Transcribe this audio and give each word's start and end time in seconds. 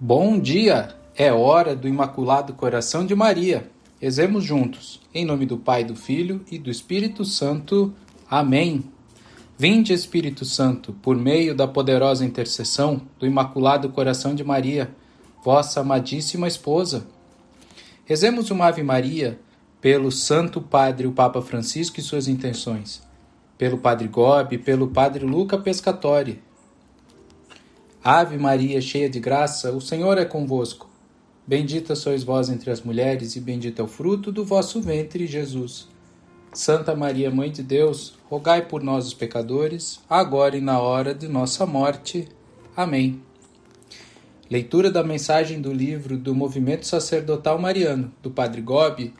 Bom 0.00 0.38
dia! 0.38 0.94
É 1.16 1.32
hora 1.32 1.74
do 1.74 1.88
Imaculado 1.88 2.52
Coração 2.52 3.04
de 3.04 3.16
Maria. 3.16 3.68
Rezemos 4.00 4.44
juntos. 4.44 5.00
Em 5.12 5.24
nome 5.24 5.44
do 5.44 5.56
Pai, 5.56 5.82
do 5.82 5.96
Filho 5.96 6.40
e 6.48 6.56
do 6.56 6.70
Espírito 6.70 7.24
Santo. 7.24 7.92
Amém. 8.30 8.84
Vinde, 9.58 9.92
Espírito 9.92 10.44
Santo, 10.44 10.92
por 11.02 11.16
meio 11.16 11.52
da 11.52 11.66
poderosa 11.66 12.24
intercessão 12.24 13.02
do 13.18 13.26
Imaculado 13.26 13.88
Coração 13.88 14.36
de 14.36 14.44
Maria, 14.44 14.88
vossa 15.44 15.80
amadíssima 15.80 16.46
esposa. 16.46 17.04
Rezemos 18.04 18.52
uma 18.52 18.66
Ave 18.66 18.84
Maria 18.84 19.40
pelo 19.80 20.12
Santo 20.12 20.60
Padre, 20.60 21.08
o 21.08 21.12
Papa 21.12 21.42
Francisco 21.42 21.98
e 21.98 22.04
suas 22.04 22.28
intenções, 22.28 23.02
pelo 23.58 23.78
Padre 23.78 24.06
Gobi, 24.06 24.58
pelo 24.58 24.86
Padre 24.86 25.26
Luca 25.26 25.58
Pescatori, 25.58 26.40
Ave 28.02 28.38
Maria, 28.38 28.80
cheia 28.80 29.10
de 29.10 29.18
graça, 29.18 29.72
o 29.72 29.80
Senhor 29.80 30.18
é 30.18 30.24
convosco. 30.24 30.88
Bendita 31.46 31.96
sois 31.96 32.22
vós 32.22 32.48
entre 32.48 32.70
as 32.70 32.80
mulheres, 32.80 33.34
e 33.34 33.40
bendito 33.40 33.80
é 33.80 33.84
o 33.84 33.88
fruto 33.88 34.30
do 34.30 34.44
vosso 34.44 34.80
ventre, 34.80 35.26
Jesus. 35.26 35.88
Santa 36.52 36.94
Maria, 36.94 37.30
Mãe 37.30 37.50
de 37.50 37.62
Deus, 37.62 38.14
rogai 38.28 38.62
por 38.62 38.82
nós, 38.82 39.06
os 39.06 39.14
pecadores, 39.14 40.00
agora 40.08 40.56
e 40.56 40.60
na 40.60 40.78
hora 40.80 41.14
de 41.14 41.26
nossa 41.26 41.66
morte. 41.66 42.28
Amém. 42.76 43.20
Leitura 44.50 44.90
da 44.90 45.02
mensagem 45.02 45.60
do 45.60 45.72
livro 45.72 46.16
do 46.16 46.34
Movimento 46.34 46.86
Sacerdotal 46.86 47.58
Mariano, 47.58 48.12
do 48.22 48.30
Padre 48.30 48.62
Gobi, 48.62 49.12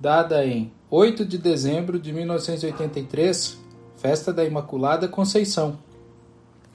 dada 0.00 0.44
em 0.44 0.72
8 0.90 1.24
de 1.24 1.38
dezembro 1.38 1.98
de 1.98 2.12
1983, 2.12 3.58
festa 3.96 4.32
da 4.32 4.44
Imaculada 4.44 5.06
Conceição, 5.06 5.78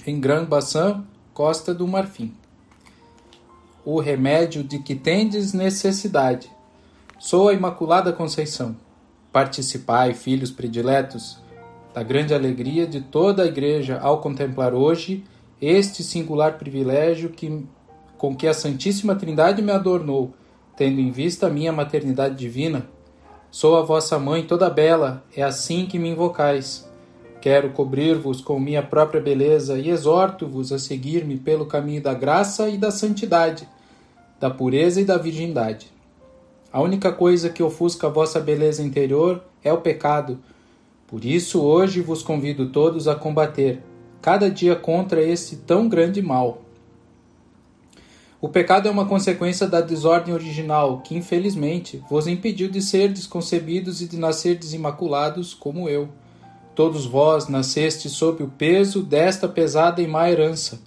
em 0.06 0.20
Grand 0.20 0.46
Bassin, 0.46 1.04
Costa 1.40 1.74
do 1.74 1.88
Marfim. 1.88 2.34
O 3.86 4.02
remédio 4.02 4.62
de 4.62 4.78
que 4.78 4.94
tendes 4.94 5.54
necessidade. 5.54 6.52
Sou 7.18 7.48
a 7.48 7.54
Imaculada 7.54 8.12
Conceição. 8.12 8.76
Participai, 9.32 10.14
filhos 10.14 10.52
prediletos, 10.52 11.40
da 11.94 12.04
grande 12.04 12.34
alegria 12.34 12.86
de 12.86 13.00
toda 13.00 13.44
a 13.44 13.46
Igreja 13.46 13.98
ao 14.02 14.20
contemplar 14.20 14.74
hoje 14.74 15.24
este 15.62 16.04
singular 16.04 16.58
privilégio 16.58 17.30
que, 17.30 17.66
com 18.18 18.36
que 18.36 18.46
a 18.46 18.54
Santíssima 18.54 19.16
Trindade 19.16 19.62
me 19.62 19.72
adornou, 19.72 20.34
tendo 20.76 21.00
em 21.00 21.10
vista 21.10 21.48
a 21.48 21.50
minha 21.50 21.72
maternidade 21.72 22.36
divina. 22.36 22.86
Sou 23.50 23.78
a 23.78 23.82
vossa 23.82 24.20
mãe 24.20 24.46
toda 24.46 24.70
bela, 24.70 25.24
é 25.34 25.42
assim 25.42 25.86
que 25.86 25.98
me 25.98 26.10
invocais. 26.10 26.89
Quero 27.42 27.70
cobrir-vos 27.70 28.42
com 28.42 28.60
minha 28.60 28.84
própria 28.84 29.22
beleza 29.22 29.80
e 29.80 29.90
exorto-vos 29.90 30.74
a 30.74 30.80
seguir-me 30.80 31.38
pelo 31.38 31.66
caminho 31.66 32.02
da 32.02 32.14
graça 32.14 32.68
e 32.68 32.78
da 32.78 32.92
santidade, 32.92 33.68
da 34.40 34.50
pureza 34.50 35.00
e 35.00 35.06
da 35.06 35.18
virgindade. 35.18 35.88
A 36.72 36.82
única 36.82 37.14
coisa 37.14 37.50
que 37.50 37.64
ofusca 37.64 38.08
a 38.08 38.10
vossa 38.10 38.42
beleza 38.42 38.84
interior 38.84 39.42
é 39.64 39.72
o 39.72 39.80
pecado. 39.80 40.38
Por 41.08 41.24
isso, 41.24 41.62
hoje 41.62 42.02
vos 42.02 42.22
convido 42.22 42.70
todos 42.70 43.08
a 43.08 43.16
combater, 43.16 43.82
cada 44.22 44.50
dia 44.50 44.76
contra 44.76 45.24
esse 45.24 45.58
tão 45.58 45.88
grande 45.88 46.22
mal. 46.22 46.62
O 48.42 48.50
pecado 48.50 48.88
é 48.88 48.92
uma 48.92 49.06
consequência 49.06 49.66
da 49.66 49.82
desordem 49.82 50.34
original 50.34 51.02
que, 51.02 51.16
infelizmente, 51.16 52.04
vos 52.10 52.28
impediu 52.28 52.70
de 52.70 52.82
ser 52.82 53.10
desconcebidos 53.10 54.02
e 54.02 54.08
de 54.08 54.18
nascer 54.18 54.56
desimaculados 54.56 55.54
como 55.54 55.90
eu. 55.90 56.10
Todos 56.80 57.06
vós 57.06 57.50
nascestes 57.50 58.14
sob 58.14 58.42
o 58.42 58.48
peso 58.48 59.04
desta 59.04 59.50
pesada 59.50 60.02
e 60.02 60.08
má 60.08 60.32
herança. 60.32 60.80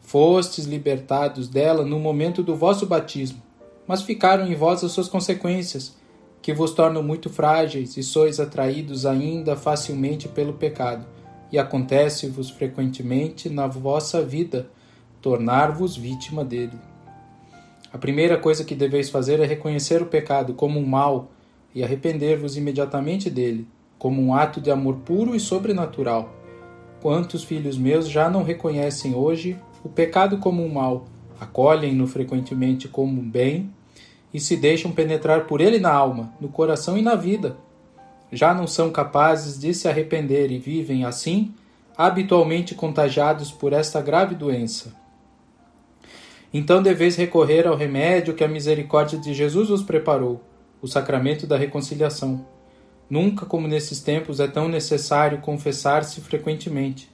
Fostes 0.00 0.64
libertados 0.64 1.46
dela 1.46 1.84
no 1.84 2.00
momento 2.00 2.42
do 2.42 2.56
vosso 2.56 2.86
batismo, 2.86 3.42
mas 3.86 4.00
ficaram 4.00 4.46
em 4.46 4.54
vós 4.54 4.82
as 4.82 4.92
suas 4.92 5.08
consequências, 5.08 5.94
que 6.40 6.54
vos 6.54 6.70
tornam 6.70 7.02
muito 7.02 7.28
frágeis 7.28 7.98
e 7.98 8.02
sois 8.02 8.40
atraídos 8.40 9.04
ainda 9.04 9.54
facilmente 9.54 10.26
pelo 10.26 10.54
pecado, 10.54 11.04
e 11.52 11.58
acontece-vos 11.58 12.48
frequentemente 12.48 13.50
na 13.50 13.66
vossa 13.66 14.22
vida 14.22 14.70
tornar-vos 15.20 15.98
vítima 15.98 16.46
dele. 16.46 16.78
A 17.92 17.98
primeira 17.98 18.38
coisa 18.38 18.64
que 18.64 18.74
deveis 18.74 19.10
fazer 19.10 19.38
é 19.40 19.44
reconhecer 19.44 20.00
o 20.00 20.06
pecado 20.06 20.54
como 20.54 20.80
um 20.80 20.86
mal 20.86 21.28
e 21.74 21.84
arrepender-vos 21.84 22.56
imediatamente 22.56 23.28
dele 23.28 23.68
como 23.98 24.22
um 24.22 24.34
ato 24.34 24.60
de 24.60 24.70
amor 24.70 24.96
puro 25.04 25.34
e 25.34 25.40
sobrenatural. 25.40 26.34
Quantos 27.00 27.44
filhos 27.44 27.78
meus 27.78 28.08
já 28.08 28.28
não 28.28 28.42
reconhecem 28.42 29.14
hoje 29.14 29.58
o 29.84 29.88
pecado 29.88 30.38
como 30.38 30.64
um 30.64 30.72
mal, 30.72 31.06
acolhem-no 31.38 32.06
frequentemente 32.06 32.88
como 32.88 33.20
um 33.20 33.30
bem 33.30 33.70
e 34.32 34.40
se 34.40 34.56
deixam 34.56 34.90
penetrar 34.90 35.46
por 35.46 35.60
ele 35.60 35.78
na 35.78 35.92
alma, 35.92 36.32
no 36.40 36.48
coração 36.48 36.98
e 36.98 37.02
na 37.02 37.14
vida. 37.14 37.56
Já 38.32 38.52
não 38.52 38.66
são 38.66 38.90
capazes 38.90 39.58
de 39.58 39.72
se 39.72 39.88
arrepender 39.88 40.50
e 40.50 40.58
vivem 40.58 41.04
assim, 41.04 41.54
habitualmente 41.96 42.74
contagiados 42.74 43.52
por 43.52 43.72
esta 43.72 44.00
grave 44.00 44.34
doença. 44.34 44.94
Então 46.52 46.82
deveis 46.82 47.16
recorrer 47.16 47.66
ao 47.66 47.76
remédio 47.76 48.34
que 48.34 48.44
a 48.44 48.48
misericórdia 48.48 49.18
de 49.18 49.32
Jesus 49.32 49.68
vos 49.68 49.82
preparou, 49.82 50.42
o 50.82 50.88
sacramento 50.88 51.46
da 51.46 51.56
reconciliação. 51.56 52.44
Nunca 53.08 53.46
como 53.46 53.68
nesses 53.68 54.00
tempos 54.00 54.40
é 54.40 54.48
tão 54.48 54.68
necessário 54.68 55.38
confessar-se 55.38 56.20
frequentemente. 56.20 57.08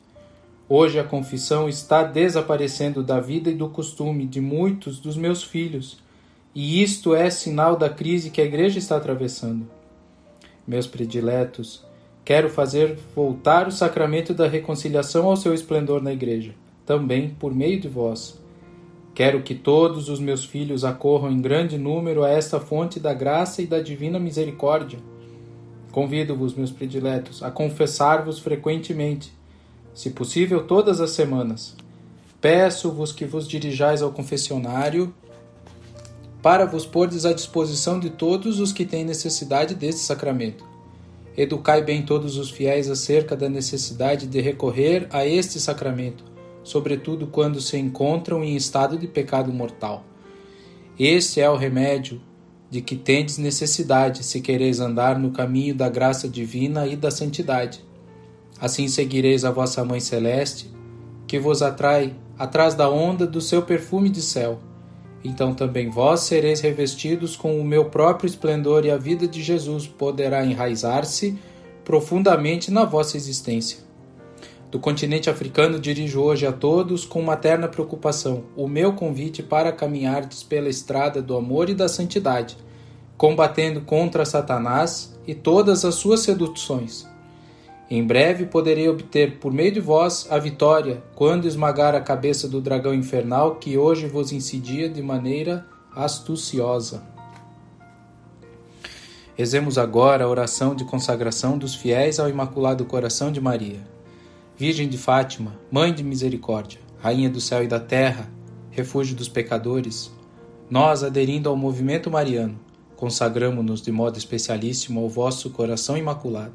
Hoje 0.67 0.99
a 0.99 1.05
confissão 1.05 1.69
está 1.69 2.03
desaparecendo 2.03 3.03
da 3.03 3.21
vida 3.21 3.51
e 3.51 3.55
do 3.55 3.69
costume 3.69 4.27
de 4.27 4.41
muitos 4.41 4.99
dos 4.99 5.19
meus 5.19 5.43
filhos, 5.43 5.99
e 6.55 6.83
isto 6.83 7.15
é 7.15 7.29
sinal 7.29 7.77
da 7.77 7.91
crise 7.91 8.31
que 8.31 8.41
a 8.41 8.45
Igreja 8.45 8.79
está 8.79 8.97
atravessando. 8.97 9.69
Meus 10.67 10.87
prediletos, 10.87 11.85
quero 12.25 12.49
fazer 12.49 12.99
voltar 13.15 13.69
o 13.69 13.73
sacramento 13.73 14.33
da 14.33 14.49
reconciliação 14.49 15.27
ao 15.27 15.37
seu 15.37 15.53
esplendor 15.53 16.03
na 16.03 16.13
Igreja, 16.13 16.55
também 16.87 17.37
por 17.39 17.55
meio 17.55 17.79
de 17.79 17.89
vós. 17.89 18.41
Quero 19.15 19.43
que 19.43 19.55
todos 19.55 20.09
os 20.09 20.19
meus 20.19 20.43
filhos 20.43 20.87
acorram 20.87 21.31
em 21.31 21.43
grande 21.43 21.77
número 21.77 22.25
a 22.25 22.31
esta 22.31 22.59
fonte 22.59 22.99
da 22.99 23.13
graça 23.13 23.61
e 23.61 23.67
da 23.67 23.79
divina 23.79 24.19
misericórdia 24.19 24.99
Convido-vos, 25.93 26.55
meus 26.55 26.71
prediletos, 26.71 27.43
a 27.43 27.51
confessar-vos 27.51 28.39
frequentemente, 28.39 29.31
se 29.95 30.09
possível 30.09 30.67
todas 30.67 31.03
as 31.03 31.11
semanas. 31.11 31.77
Peço-vos 32.41 33.13
que 33.13 33.27
vos 33.27 33.47
dirijais 33.47 34.01
ao 34.01 34.11
confessionário 34.11 35.15
para 36.41 36.65
vos 36.65 36.87
pordes 36.87 37.27
à 37.27 37.33
disposição 37.35 38.01
de 38.01 38.09
todos 38.09 38.59
os 38.59 38.73
que 38.73 38.87
têm 38.87 39.05
necessidade 39.05 39.75
deste 39.75 40.01
sacramento. 40.01 40.65
Educai 41.37 41.83
bem 41.83 42.03
todos 42.05 42.39
os 42.39 42.51
fiéis 42.51 42.91
acerca 42.91 43.37
da 43.37 43.49
necessidade 43.49 44.27
de 44.27 44.41
recorrer 44.41 45.07
a 45.11 45.27
este 45.27 45.61
sacramento, 45.61 46.25
sobretudo 46.65 47.27
quando 47.27 47.61
se 47.61 47.77
encontram 47.77 48.43
em 48.43 48.57
estado 48.57 48.97
de 48.97 49.07
pecado 49.07 49.53
mortal. 49.53 50.05
Este 50.99 51.41
é 51.41 51.49
o 51.49 51.57
remédio 51.57 52.21
de 52.73 52.81
que 52.81 52.97
tendes 52.97 53.37
necessidade 53.37 54.25
se 54.25 54.41
quereis 54.41 54.81
andar 54.81 55.19
no 55.19 55.31
caminho 55.31 55.75
da 55.75 55.91
graça 55.91 56.27
divina 56.27 56.87
e 56.87 56.97
da 56.97 57.11
santidade. 57.11 57.85
Assim 58.59 58.89
seguireis 58.89 59.45
a 59.45 59.51
vossa 59.51 59.85
Mãe 59.85 60.01
Celeste, 60.01 60.73
que 61.27 61.39
vos 61.39 61.61
atrai 61.61 62.15
atrás 62.39 62.75
da 62.75 62.89
onda 62.89 63.27
do 63.27 63.43
seu 63.43 63.61
perfume 63.61 64.09
de 64.09 64.23
céu. 64.23 64.59
Então 65.23 65.53
também 65.53 65.91
vós 65.91 66.21
sereis 66.21 66.63
revestidos 66.63 67.37
com 67.37 67.61
o 67.61 67.65
meu 67.65 67.91
próprio 67.91 68.27
esplendor 68.27 68.87
e 68.87 68.91
a 68.91 68.97
vida 68.97 69.29
de 69.29 69.43
Jesus 69.43 69.87
poderá 69.87 70.43
enraizar-se 70.43 71.39
profundamente 71.85 72.71
na 72.71 72.87
vossa 72.87 73.19
existência. 73.19 73.81
Do 74.71 74.81
continente 74.81 75.29
africano 75.29 75.79
dirijo 75.79 76.23
hoje 76.23 76.47
a 76.47 76.53
todos 76.53 77.05
com 77.05 77.21
materna 77.21 77.69
preocupação 77.69 78.45
o 78.57 78.67
meu 78.67 78.95
convite 78.95 79.43
para 79.43 79.71
caminhardes 79.71 80.43
pela 80.43 80.71
estrada 80.71 81.21
do 81.21 81.37
amor 81.37 81.69
e 81.69 81.75
da 81.75 81.87
santidade, 81.87 82.57
combatendo 83.23 83.83
contra 83.83 84.25
Satanás 84.25 85.17
e 85.25 85.33
todas 85.33 85.85
as 85.85 85.95
suas 85.95 86.23
seduções. 86.23 87.07
Em 87.89 88.05
breve 88.05 88.47
poderei 88.47 88.89
obter 88.89 89.39
por 89.39 89.53
meio 89.53 89.71
de 89.71 89.79
vós 89.79 90.27
a 90.29 90.41
vitória 90.41 91.01
quando 91.15 91.47
esmagar 91.47 91.95
a 91.95 92.01
cabeça 92.01 92.49
do 92.49 92.61
dragão 92.61 92.93
infernal 92.93 93.55
que 93.61 93.79
hoje 93.79 94.09
vos 94.09 94.33
incidia 94.33 94.89
de 94.89 95.01
maneira 95.01 95.65
astuciosa. 95.95 97.05
Rezemos 99.37 99.79
agora 99.79 100.25
a 100.25 100.29
oração 100.29 100.75
de 100.75 100.85
consagração 100.85 101.57
dos 101.57 101.77
fiéis 101.77 102.19
ao 102.19 102.29
Imaculado 102.29 102.85
Coração 102.87 103.31
de 103.31 103.41
Maria. 103.41 103.87
Virgem 104.57 104.89
de 104.89 104.99
Fátima, 104.99 105.55
Mãe 105.71 105.95
de 105.95 106.03
Misericórdia, 106.03 106.81
Rainha 106.99 107.31
do 107.31 107.41
céu 107.41 107.63
e 107.63 107.69
da 107.69 107.79
terra, 107.79 108.29
refúgio 108.73 109.15
dos 109.15 109.29
pecadores, 109.29 110.11
nós, 110.69 111.05
aderindo 111.05 111.49
ao 111.49 111.57
movimento 111.57 112.11
mariano, 112.11 112.59
consagramo-nos 113.03 113.83
de 113.83 113.91
modo 113.91 114.17
especialíssimo 114.17 115.01
ao 115.01 115.09
vosso 115.09 115.51
coração 115.51 115.99
imaculado. 115.99 116.53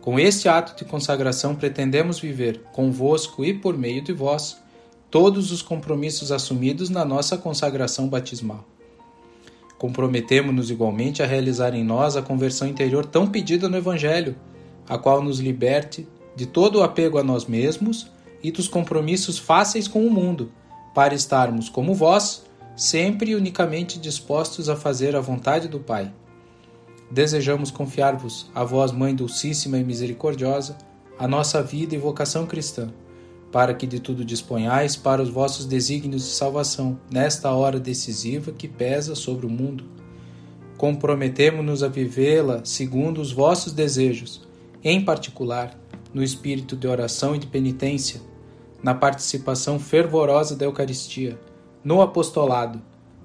Com 0.00 0.18
este 0.18 0.48
ato 0.48 0.76
de 0.76 0.84
consagração, 0.84 1.54
pretendemos 1.54 2.18
viver 2.18 2.62
convosco 2.72 3.44
e 3.44 3.54
por 3.54 3.78
meio 3.78 4.02
de 4.02 4.12
vós 4.12 4.56
todos 5.12 5.52
os 5.52 5.62
compromissos 5.62 6.32
assumidos 6.32 6.90
na 6.90 7.04
nossa 7.04 7.38
consagração 7.38 8.08
batismal. 8.08 8.66
Comprometemo-nos 9.78 10.72
igualmente 10.72 11.22
a 11.22 11.26
realizar 11.26 11.72
em 11.72 11.84
nós 11.84 12.16
a 12.16 12.22
conversão 12.22 12.66
interior 12.66 13.06
tão 13.06 13.28
pedida 13.28 13.68
no 13.68 13.76
Evangelho, 13.76 14.34
a 14.88 14.98
qual 14.98 15.22
nos 15.22 15.38
liberte 15.38 16.04
de 16.34 16.46
todo 16.46 16.80
o 16.80 16.82
apego 16.82 17.16
a 17.16 17.22
nós 17.22 17.46
mesmos 17.46 18.10
e 18.42 18.50
dos 18.50 18.66
compromissos 18.66 19.38
fáceis 19.38 19.86
com 19.86 20.04
o 20.04 20.10
mundo, 20.10 20.50
para 20.92 21.14
estarmos, 21.14 21.68
como 21.68 21.94
vós, 21.94 22.49
sempre 22.80 23.32
e 23.32 23.34
unicamente 23.34 24.00
dispostos 24.00 24.70
a 24.70 24.74
fazer 24.74 25.14
a 25.14 25.20
vontade 25.20 25.68
do 25.68 25.78
Pai. 25.78 26.10
Desejamos 27.10 27.70
confiar-vos, 27.70 28.50
a 28.54 28.64
vós, 28.64 28.90
Mãe 28.90 29.14
Dulcíssima 29.14 29.76
e 29.76 29.84
Misericordiosa, 29.84 30.78
a 31.18 31.28
nossa 31.28 31.62
vida 31.62 31.94
e 31.94 31.98
vocação 31.98 32.46
cristã, 32.46 32.90
para 33.52 33.74
que 33.74 33.86
de 33.86 34.00
tudo 34.00 34.24
disponhais 34.24 34.96
para 34.96 35.20
os 35.20 35.28
vossos 35.28 35.66
desígnios 35.66 36.22
de 36.22 36.30
salvação, 36.30 36.98
nesta 37.12 37.52
hora 37.52 37.78
decisiva 37.78 38.50
que 38.50 38.66
pesa 38.66 39.14
sobre 39.14 39.44
o 39.44 39.50
mundo. 39.50 39.84
Comprometemo-nos 40.78 41.82
a 41.82 41.88
vivê-la 41.88 42.64
segundo 42.64 43.20
os 43.20 43.30
vossos 43.30 43.74
desejos, 43.74 44.48
em 44.82 45.04
particular, 45.04 45.78
no 46.14 46.22
espírito 46.22 46.74
de 46.74 46.88
oração 46.88 47.36
e 47.36 47.40
de 47.40 47.46
penitência, 47.46 48.22
na 48.82 48.94
participação 48.94 49.78
fervorosa 49.78 50.56
da 50.56 50.64
Eucaristia, 50.64 51.38
no 51.82 52.02
apostolado, 52.02 52.80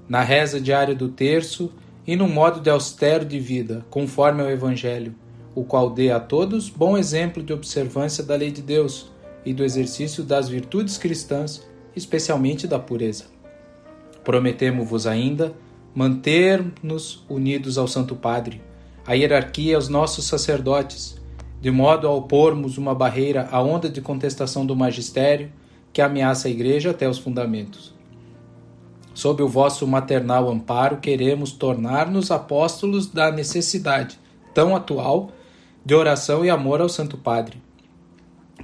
na 0.07 0.21
reza 0.21 0.59
diária 0.59 0.95
do 0.95 1.09
terço 1.09 1.71
e 2.05 2.15
no 2.15 2.27
modo 2.27 2.59
de 2.59 2.69
austero 2.69 3.25
de 3.25 3.39
vida, 3.39 3.85
conforme 3.89 4.41
ao 4.41 4.49
Evangelho, 4.49 5.15
o 5.53 5.63
qual 5.63 5.89
dê 5.89 6.11
a 6.11 6.19
todos 6.19 6.69
bom 6.69 6.97
exemplo 6.97 7.41
de 7.41 7.53
observância 7.53 8.23
da 8.23 8.35
lei 8.35 8.51
de 8.51 8.61
Deus 8.61 9.11
e 9.45 9.53
do 9.53 9.63
exercício 9.63 10.23
das 10.23 10.49
virtudes 10.49 10.97
cristãs, 10.97 11.65
especialmente 11.95 12.67
da 12.67 12.77
pureza. 12.77 13.25
Prometemo-vos 14.23 15.07
ainda 15.07 15.53
manter-nos 15.93 17.23
unidos 17.29 17.77
ao 17.77 17.87
Santo 17.87 18.15
Padre, 18.15 18.61
à 19.07 19.13
hierarquia 19.13 19.71
e 19.71 19.75
aos 19.75 19.87
nossos 19.87 20.25
sacerdotes, 20.25 21.15
de 21.61 21.71
modo 21.71 22.07
a 22.07 22.11
opormos 22.11 22.77
uma 22.77 22.93
barreira 22.93 23.47
à 23.49 23.61
onda 23.61 23.89
de 23.89 24.01
contestação 24.01 24.65
do 24.65 24.75
magistério 24.75 25.49
que 25.93 26.01
ameaça 26.01 26.49
a 26.49 26.51
Igreja 26.51 26.91
até 26.91 27.07
os 27.07 27.17
fundamentos. 27.17 27.94
Sob 29.15 29.41
o 29.41 29.47
vosso 29.47 29.87
maternal 29.87 30.49
amparo, 30.49 30.97
queremos 30.97 31.53
tornar-nos 31.53 32.31
apóstolos 32.31 33.07
da 33.07 33.31
necessidade, 33.31 34.19
tão 34.53 34.75
atual, 34.75 35.31
de 35.85 35.95
oração 35.95 36.43
e 36.43 36.49
amor 36.49 36.81
ao 36.81 36.89
Santo 36.89 37.17
Padre, 37.17 37.61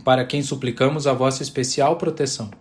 para 0.03 0.25
quem 0.25 0.41
suplicamos 0.41 1.07
a 1.07 1.13
vossa 1.13 1.41
especial 1.41 1.95
proteção. 1.95 2.51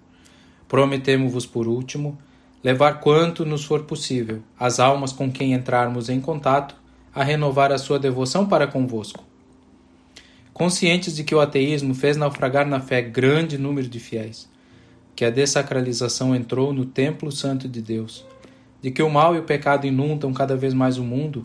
Prometemos-vos, 0.69 1.47
por 1.47 1.67
último, 1.67 2.17
levar 2.63 3.01
quanto 3.01 3.45
nos 3.45 3.65
for 3.65 3.83
possível 3.83 4.41
as 4.59 4.79
almas 4.79 5.13
com 5.13 5.31
quem 5.33 5.53
entrarmos 5.53 6.09
em 6.09 6.21
contato 6.21 6.77
a 7.13 7.25
renovar 7.25 7.73
a 7.73 7.79
sua 7.79 7.99
devoção 7.99 8.47
para 8.47 8.67
convosco. 8.69 9.25
Conscientes 10.53 11.17
de 11.17 11.25
que 11.25 11.35
o 11.35 11.41
ateísmo 11.41 11.95
fez 11.95 12.17
naufragar 12.17 12.69
na 12.69 12.81
fé 12.81 13.01
grande 13.01 13.57
número 13.57 13.89
de 13.89 13.99
fiéis, 13.99 14.50
que 15.21 15.25
a 15.27 15.29
desacralização 15.29 16.35
entrou 16.35 16.73
no 16.73 16.87
templo 16.87 17.31
santo 17.31 17.69
de 17.69 17.83
Deus, 17.83 18.25
de 18.81 18.91
que 18.91 19.03
o 19.03 19.11
mal 19.11 19.37
e 19.37 19.39
o 19.39 19.43
pecado 19.43 19.87
inundam 19.87 20.33
cada 20.33 20.57
vez 20.57 20.73
mais 20.73 20.97
o 20.97 21.05
mundo, 21.05 21.45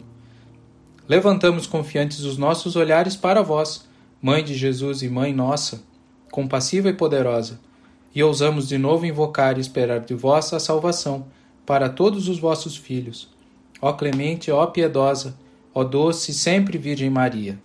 levantamos 1.10 1.68
confiantes 1.68 2.22
os 2.22 2.38
nossos 2.38 2.78
olhares 2.78 3.18
para 3.18 3.42
vós, 3.42 3.86
Mãe 4.22 4.46
de 4.46 4.54
Jesus 4.54 5.02
e 5.02 5.10
Mãe 5.10 5.34
nossa, 5.34 5.84
compassiva 6.32 6.88
e 6.88 6.94
poderosa, 6.94 7.60
e 8.16 8.24
ousamos 8.24 8.70
de 8.70 8.78
novo 8.78 9.06
invocar 9.06 9.58
e 9.58 9.60
esperar 9.60 10.00
de 10.00 10.14
vós 10.14 10.54
a 10.54 10.60
salvação 10.62 11.28
para 11.66 11.90
todos 11.90 12.30
os 12.30 12.40
vossos 12.40 12.78
filhos. 12.78 13.28
Ó 13.82 13.92
clemente, 13.92 14.50
ó 14.52 14.68
piedosa, 14.68 15.38
ó 15.74 15.84
doce 15.84 16.34
sempre 16.34 16.78
Virgem 16.78 17.10
Maria. 17.10 17.60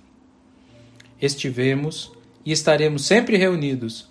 Estivemos 1.23 2.11
e 2.45 2.51
estaremos 2.51 3.07
sempre 3.07 3.37
reunidos 3.37 4.11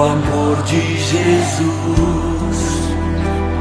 no 0.00 0.06
amor 0.06 0.56
de 0.62 0.80
Jesus. 0.96 2.58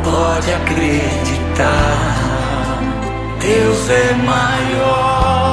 Pode 0.04 0.54
acreditar, 0.54 1.98
Deus 3.42 3.90
é 3.90 4.14
maior. 4.24 5.52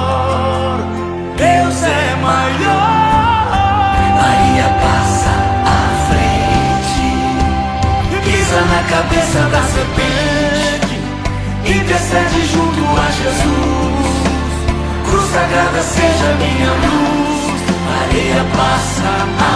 Deus 1.36 1.82
é 1.82 2.16
maior. 2.22 3.66
Maria 4.20 4.68
passa 4.84 5.34
à 5.66 5.82
frente, 6.06 7.06
pisa 8.24 8.60
na 8.60 8.80
cabeça 8.88 9.40
da 9.50 9.62
serpente, 9.74 10.96
intercede 11.64 12.40
junto 12.52 12.82
a 12.96 13.10
Jesus. 13.10 14.06
Cruz 15.04 15.26
sagrada 15.32 15.82
seja 15.82 16.28
minha 16.38 16.70
luz. 16.70 17.26
Maria 17.88 18.44
passa 18.56 19.10
à 19.40 19.55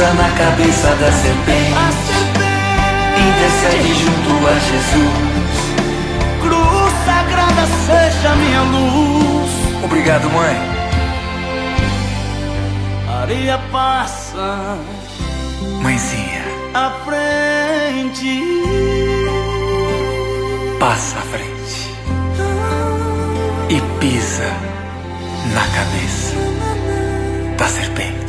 pisa 0.00 0.14
na 0.14 0.30
cabeça 0.30 0.88
da 0.96 1.12
serpente, 1.12 1.74
a 1.76 1.92
serpente, 2.06 3.20
intercede 3.28 3.94
junto 3.94 4.46
a 4.46 4.54
Jesus. 4.58 5.30
cruz 6.40 6.92
sagrada 7.04 7.66
seja 7.86 8.34
minha 8.36 8.62
luz. 8.62 9.50
Obrigado, 9.84 10.30
mãe. 10.30 10.56
Maria 13.06 13.58
passa 13.70 14.78
Mãezinha, 15.82 16.44
à 16.72 16.90
frente. 17.04 18.42
passa 20.78 21.18
à 21.18 21.22
frente 21.22 21.94
e 23.68 23.80
pisa 24.00 24.50
na 25.52 25.66
cabeça 25.76 26.36
da 27.58 27.68
serpente. 27.68 28.19